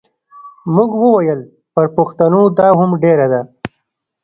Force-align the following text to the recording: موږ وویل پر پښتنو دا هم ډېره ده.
موږ 0.75 0.89
وویل 1.03 1.41
پر 1.73 1.85
پښتنو 1.95 2.41
دا 2.57 2.67
هم 2.79 2.91
ډېره 3.03 3.27
ده. 3.31 3.41